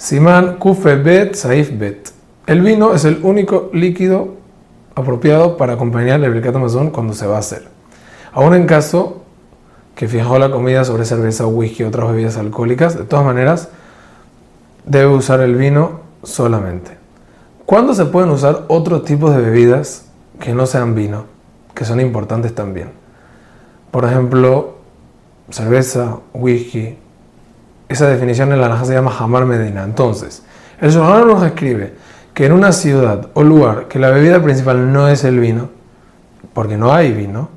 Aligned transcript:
Simán 0.00 0.56
Kufe 0.56 0.96
Bet 0.96 1.34
Saif 1.34 1.78
Bet. 1.78 2.10
El 2.46 2.62
vino 2.62 2.94
es 2.94 3.04
el 3.04 3.20
único 3.22 3.68
líquido 3.74 4.30
apropiado 4.94 5.58
para 5.58 5.74
acompañar 5.74 6.24
el 6.24 6.32
Birkat 6.32 6.56
Amazon 6.56 6.88
cuando 6.88 7.12
se 7.12 7.26
va 7.26 7.36
a 7.36 7.40
hacer. 7.40 7.68
Aún 8.32 8.54
en 8.54 8.66
caso 8.66 9.20
que 9.94 10.08
fijó 10.08 10.38
la 10.38 10.50
comida 10.50 10.84
sobre 10.84 11.04
cerveza, 11.04 11.46
whisky 11.46 11.82
y 11.82 11.86
otras 11.86 12.10
bebidas 12.10 12.38
alcohólicas, 12.38 12.96
de 12.96 13.04
todas 13.04 13.26
maneras 13.26 13.68
debe 14.86 15.14
usar 15.14 15.42
el 15.42 15.54
vino 15.54 16.00
solamente. 16.22 16.92
¿Cuándo 17.66 17.92
se 17.92 18.06
pueden 18.06 18.30
usar 18.30 18.64
otros 18.68 19.04
tipos 19.04 19.36
de 19.36 19.42
bebidas 19.42 20.06
que 20.40 20.54
no 20.54 20.64
sean 20.64 20.94
vino, 20.94 21.26
que 21.74 21.84
son 21.84 22.00
importantes 22.00 22.54
también? 22.54 22.88
Por 23.90 24.06
ejemplo, 24.06 24.76
cerveza, 25.50 26.20
whisky. 26.32 26.96
Esa 27.90 28.06
definición 28.06 28.52
en 28.52 28.60
la 28.60 28.68
Naja 28.68 28.84
se 28.84 28.92
llama 28.92 29.12
Hamar 29.18 29.46
Medina. 29.46 29.82
Entonces, 29.82 30.44
el 30.80 30.92
Shulchan 30.92 31.26
nos 31.26 31.42
escribe 31.42 31.92
que 32.32 32.46
en 32.46 32.52
una 32.52 32.70
ciudad 32.70 33.30
o 33.34 33.42
lugar 33.42 33.88
que 33.88 33.98
la 33.98 34.10
bebida 34.10 34.40
principal 34.40 34.92
no 34.92 35.08
es 35.08 35.24
el 35.24 35.40
vino, 35.40 35.70
porque 36.54 36.76
no 36.76 36.92
hay 36.92 37.12
vino, 37.12 37.48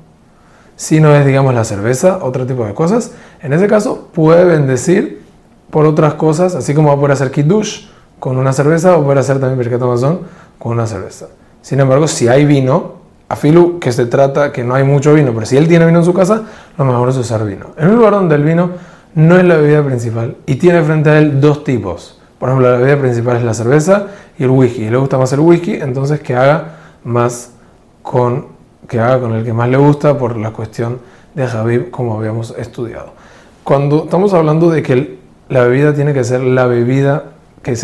sino 0.74 1.14
es, 1.14 1.24
digamos, 1.24 1.54
la 1.54 1.62
cerveza, 1.62 2.18
otro 2.20 2.46
tipo 2.46 2.66
de 2.66 2.74
cosas, 2.74 3.12
en 3.42 3.52
ese 3.52 3.68
caso 3.68 4.08
puede 4.12 4.44
bendecir 4.44 5.22
por 5.70 5.86
otras 5.86 6.14
cosas, 6.14 6.56
así 6.56 6.74
como 6.74 6.88
va 6.88 6.94
a 6.94 6.96
poder 6.96 7.12
hacer 7.12 7.30
kiddush 7.30 7.86
con 8.18 8.36
una 8.36 8.52
cerveza 8.52 8.96
o 8.96 9.04
puede 9.04 9.20
hacer 9.20 9.38
también 9.38 9.60
Birkat 9.60 9.82
Amazon 9.82 10.22
con 10.58 10.72
una 10.72 10.88
cerveza. 10.88 11.28
Sin 11.62 11.78
embargo, 11.78 12.08
si 12.08 12.26
hay 12.26 12.44
vino, 12.44 13.04
a 13.28 13.36
Filu 13.36 13.78
que 13.78 13.92
se 13.92 14.06
trata 14.06 14.50
que 14.50 14.64
no 14.64 14.74
hay 14.74 14.82
mucho 14.82 15.14
vino, 15.14 15.32
pero 15.32 15.46
si 15.46 15.56
él 15.56 15.68
tiene 15.68 15.86
vino 15.86 16.00
en 16.00 16.04
su 16.04 16.12
casa, 16.12 16.42
lo 16.76 16.84
mejor 16.84 17.10
es 17.10 17.16
usar 17.18 17.46
vino. 17.46 17.68
En 17.78 17.90
un 17.90 17.96
lugar 17.96 18.14
donde 18.14 18.34
el 18.34 18.42
vino 18.42 18.70
no 19.14 19.38
es 19.38 19.44
la 19.44 19.56
bebida 19.56 19.84
principal 19.84 20.36
y 20.46 20.56
tiene 20.56 20.82
frente 20.82 21.10
a 21.10 21.18
él 21.18 21.40
dos 21.40 21.64
tipos. 21.64 22.20
Por 22.38 22.48
ejemplo, 22.48 22.70
la 22.70 22.78
bebida 22.78 22.98
principal 23.00 23.36
es 23.36 23.44
la 23.44 23.54
cerveza 23.54 24.06
y 24.38 24.44
el 24.44 24.50
whisky. 24.50 24.82
Y 24.84 24.90
le 24.90 24.96
gusta 24.96 25.16
más 25.18 25.32
el 25.32 25.40
whisky, 25.40 25.74
entonces 25.74 26.20
que 26.20 26.34
haga 26.34 26.76
más 27.04 27.52
con 28.02 28.54
que 28.88 29.00
haga 29.00 29.20
con 29.20 29.32
el 29.32 29.44
que 29.44 29.52
más 29.52 29.68
le 29.68 29.78
gusta 29.78 30.18
por 30.18 30.36
la 30.36 30.50
cuestión 30.50 30.98
de 31.34 31.46
Javib, 31.46 31.90
como 31.90 32.18
habíamos 32.18 32.54
estudiado. 32.58 33.12
Cuando 33.62 34.04
estamos 34.04 34.34
hablando 34.34 34.70
de 34.70 34.82
que 34.82 35.18
la 35.48 35.62
bebida 35.62 35.94
tiene 35.94 36.12
que 36.12 36.22
ser 36.22 36.42
la 36.42 36.66
bebida 36.66 37.24
que 37.62 37.76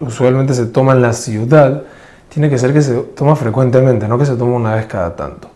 usualmente 0.00 0.54
se 0.54 0.66
toma 0.66 0.92
en 0.92 1.02
la 1.02 1.12
ciudad, 1.12 1.84
tiene 2.28 2.50
que 2.50 2.58
ser 2.58 2.72
que 2.72 2.82
se 2.82 2.94
toma 2.94 3.36
frecuentemente, 3.36 4.08
no 4.08 4.18
que 4.18 4.26
se 4.26 4.34
toma 4.34 4.56
una 4.56 4.74
vez 4.74 4.86
cada 4.86 5.14
tanto. 5.14 5.48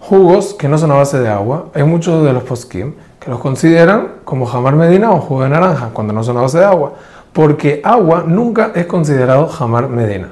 Jugos 0.00 0.54
que 0.54 0.68
no 0.68 0.78
son 0.78 0.90
a 0.90 0.94
base 0.94 1.20
de 1.20 1.28
agua, 1.28 1.66
hay 1.74 1.84
muchos 1.84 2.24
de 2.24 2.32
los 2.32 2.42
poskim 2.42 2.94
los 3.26 3.40
consideran 3.40 4.08
como 4.24 4.46
jamar 4.46 4.76
medina 4.76 5.10
o 5.10 5.20
jugo 5.20 5.42
de 5.42 5.48
naranja, 5.48 5.90
cuando 5.92 6.12
no 6.12 6.22
son 6.22 6.36
a 6.36 6.42
base 6.42 6.58
de 6.58 6.64
agua, 6.64 6.94
porque 7.32 7.80
agua 7.84 8.24
nunca 8.26 8.72
es 8.74 8.86
considerado 8.86 9.48
jamar 9.48 9.88
medina. 9.88 10.28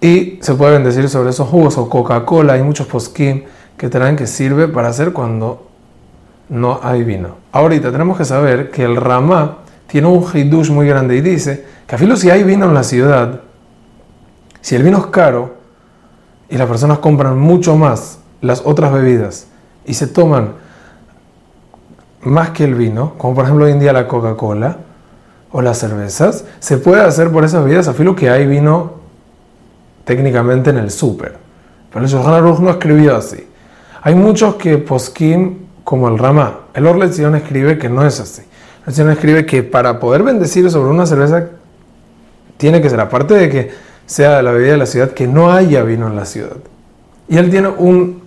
Y 0.00 0.38
se 0.42 0.54
pueden 0.54 0.84
decir 0.84 1.08
sobre 1.08 1.30
esos 1.30 1.48
jugos 1.48 1.78
o 1.78 1.88
Coca-Cola, 1.88 2.52
hay 2.52 2.62
muchos 2.62 2.86
poskim 2.86 3.44
que 3.76 3.88
traen 3.88 4.16
que 4.16 4.26
sirve 4.26 4.68
para 4.68 4.88
hacer 4.88 5.12
cuando 5.12 5.66
no 6.48 6.80
hay 6.82 7.02
vino. 7.02 7.36
Ahorita 7.52 7.90
tenemos 7.90 8.16
que 8.16 8.24
saber 8.24 8.70
que 8.70 8.84
el 8.84 8.96
Ramá 8.96 9.58
tiene 9.86 10.06
un 10.08 10.24
hidush 10.32 10.70
muy 10.70 10.86
grande 10.86 11.16
y 11.16 11.20
dice 11.20 11.64
que 11.86 11.94
a 11.94 11.98
filo 11.98 12.16
si 12.16 12.30
hay 12.30 12.42
vino 12.44 12.66
en 12.66 12.74
la 12.74 12.82
ciudad, 12.82 13.40
si 14.60 14.74
el 14.74 14.82
vino 14.82 14.98
es 14.98 15.06
caro 15.06 15.54
y 16.48 16.56
las 16.56 16.68
personas 16.68 16.98
compran 16.98 17.38
mucho 17.38 17.76
más 17.76 18.18
las 18.40 18.62
otras 18.64 18.92
bebidas 18.92 19.48
y 19.84 19.94
se 19.94 20.06
toman 20.06 20.65
más 22.26 22.50
que 22.50 22.64
el 22.64 22.74
vino, 22.74 23.14
como 23.16 23.34
por 23.34 23.44
ejemplo 23.44 23.64
hoy 23.64 23.72
en 23.72 23.80
día 23.80 23.92
la 23.92 24.06
Coca-Cola 24.06 24.78
o 25.52 25.62
las 25.62 25.78
cervezas, 25.78 26.44
se 26.58 26.78
puede 26.78 27.02
hacer 27.02 27.30
por 27.30 27.44
esas 27.44 27.64
bebidas 27.64 27.88
a 27.88 27.94
filo 27.94 28.14
que 28.14 28.28
hay 28.28 28.46
vino 28.46 28.94
técnicamente 30.04 30.70
en 30.70 30.78
el 30.78 30.90
súper. 30.90 31.36
Pero 31.92 32.04
el 32.04 32.10
Shulchan 32.10 32.34
Aruch 32.34 32.58
no 32.58 32.70
escribió 32.70 33.16
así. 33.16 33.46
Hay 34.02 34.14
muchos 34.14 34.56
que 34.56 34.78
poskim 34.78 35.58
como 35.82 36.08
el 36.08 36.18
Rama. 36.18 36.60
El 36.74 36.86
Orlezion 36.86 37.34
escribe 37.34 37.78
que 37.78 37.88
no 37.88 38.04
es 38.04 38.20
así. 38.20 38.42
El 38.42 38.82
Orlezion 38.82 39.10
escribe 39.10 39.46
que 39.46 39.62
para 39.62 39.98
poder 39.98 40.22
bendecir 40.22 40.70
sobre 40.70 40.90
una 40.90 41.06
cerveza 41.06 41.46
tiene 42.56 42.80
que 42.80 42.90
ser, 42.90 43.00
aparte 43.00 43.34
de 43.34 43.48
que 43.48 43.70
sea 44.06 44.42
la 44.42 44.52
bebida 44.52 44.72
de 44.72 44.78
la 44.78 44.86
ciudad, 44.86 45.10
que 45.10 45.26
no 45.26 45.52
haya 45.52 45.82
vino 45.82 46.06
en 46.06 46.16
la 46.16 46.24
ciudad. 46.24 46.56
Y 47.28 47.38
él 47.38 47.50
tiene 47.50 47.68
un, 47.68 48.22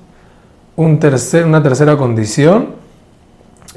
un 0.75 0.99
tercer, 0.99 1.45
una 1.45 1.63
tercera 1.63 1.95
condición, 1.97 2.78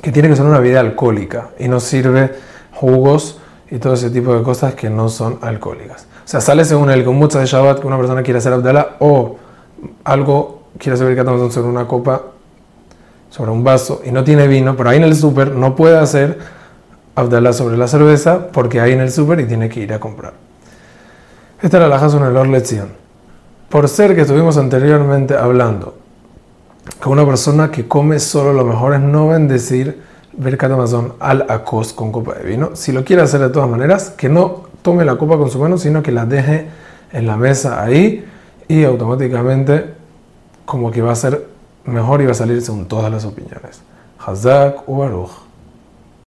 que 0.03 0.11
tiene 0.11 0.29
que 0.29 0.37
ser 0.37 0.45
una 0.45 0.59
bebida 0.59 0.81
alcohólica 0.81 1.51
y 1.59 1.69
no 1.69 1.81
sirve 1.81 2.35
jugos 2.73 3.39
y 3.71 3.79
todo 3.79 3.95
ese 3.95 4.11
tipo 4.11 4.35
de 4.35 4.43
cosas 4.43 4.75
que 4.75 4.91
no 4.91 5.09
son 5.09 5.39
alcohólicas. 5.41 6.07
O 6.25 6.29
sea, 6.29 6.41
sale 6.41 6.65
según 6.65 6.91
el 6.91 7.07
mucho 7.07 7.39
de 7.39 7.47
Shabbat 7.47 7.81
que 7.81 7.87
una 7.87 7.97
persona 7.97 8.23
quiere 8.23 8.39
hacer 8.39 8.53
Abdallah 8.53 8.97
o 8.99 9.37
algo 10.05 10.65
quiere 10.79 10.95
hacer 10.95 11.07
Birkat 11.07 11.27
sobre 11.53 11.69
una 11.69 11.87
copa, 11.87 12.23
sobre 13.31 13.53
un 13.53 13.63
vaso 13.63 14.03
y 14.05 14.11
no 14.11 14.25
tiene 14.25 14.49
vino, 14.49 14.77
pero 14.77 14.91
ahí 14.91 14.97
en 14.97 15.05
el 15.05 15.15
súper 15.15 15.53
no 15.53 15.77
puede 15.77 15.97
hacer 15.97 16.39
Abdallah 17.15 17.53
sobre 17.53 17.77
la 17.77 17.87
cerveza 17.87 18.49
porque 18.49 18.81
hay 18.81 18.93
en 18.93 19.01
el 19.01 19.13
súper 19.13 19.41
y 19.41 19.47
tiene 19.47 19.69
que 19.69 19.81
ir 19.81 19.93
a 19.93 20.01
comprar. 20.01 20.35
Esta 21.63 21.77
era 21.77 21.87
la 21.87 21.97
Hasun 21.97 22.25
el 22.25 22.51
lección. 22.51 22.89
Por 23.69 23.89
ser 23.89 24.17
que 24.17 24.23
estuvimos 24.23 24.59
anteriormente 24.59 25.37
hablando 25.37 26.02
que 27.01 27.09
una 27.09 27.25
persona 27.25 27.71
que 27.71 27.87
come 27.87 28.19
solo 28.19 28.53
lo 28.53 28.65
mejor 28.65 28.95
es 28.95 29.01
no 29.01 29.29
bendecir 29.29 30.03
Birkat 30.33 30.73
Amazon 30.73 31.15
al 31.21 31.47
acos 31.49 31.93
con 31.93 32.11
copa 32.11 32.35
de 32.35 32.45
vino. 32.45 32.71
Si 32.75 32.93
lo 32.93 33.05
quiere 33.05 33.23
hacer 33.23 33.41
de 33.41 33.51
todas 33.51 33.69
maneras, 33.69 34.11
que 34.11 34.29
no 34.29 34.65
tome 34.83 35.05
la 35.05 35.17
copa 35.17 35.37
con 35.37 35.51
su 35.51 35.59
mano, 35.59 35.79
sino 35.79 36.03
que 36.03 36.11
la 36.11 36.27
deje 36.27 36.69
en 37.13 37.27
la 37.27 37.37
mesa 37.37 37.83
ahí 37.83 38.25
y 38.69 38.85
automáticamente 38.85 39.95
como 40.65 40.91
que 40.91 41.03
va 41.03 41.13
a 41.13 41.17
ser 41.17 41.47
mejor 41.85 42.23
y 42.23 42.27
va 42.27 42.33
a 42.33 42.35
salir 42.35 42.63
según 42.63 42.87
todas 42.87 43.11
las 43.11 43.25
opiniones. 43.25 43.83
Hazak 44.25 44.89
u 44.89 45.03